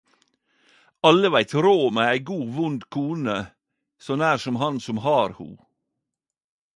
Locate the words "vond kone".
2.57-3.37